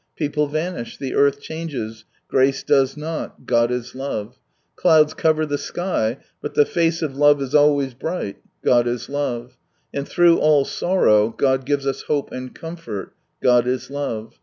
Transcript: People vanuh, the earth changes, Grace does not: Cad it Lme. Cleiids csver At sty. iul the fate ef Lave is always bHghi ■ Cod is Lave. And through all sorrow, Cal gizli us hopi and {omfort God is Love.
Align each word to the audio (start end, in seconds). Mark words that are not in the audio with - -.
People 0.15 0.47
vanuh, 0.47 0.97
the 0.97 1.13
earth 1.13 1.39
changes, 1.39 2.05
Grace 2.27 2.63
does 2.63 2.97
not: 2.97 3.35
Cad 3.45 3.69
it 3.69 3.93
Lme. 3.93 4.33
Cleiids 4.75 5.13
csver 5.15 5.43
At 5.51 5.59
sty. 5.59 6.17
iul 6.43 6.53
the 6.55 6.65
fate 6.65 7.03
ef 7.03 7.13
Lave 7.13 7.39
is 7.39 7.53
always 7.53 7.93
bHghi 7.93 8.33
■ 8.63 8.65
Cod 8.65 8.87
is 8.87 9.09
Lave. 9.09 9.57
And 9.93 10.07
through 10.07 10.39
all 10.39 10.65
sorrow, 10.65 11.29
Cal 11.29 11.59
gizli 11.59 11.85
us 11.85 12.01
hopi 12.07 12.35
and 12.35 12.55
{omfort 12.55 13.11
God 13.43 13.67
is 13.67 13.91
Love. 13.91 14.39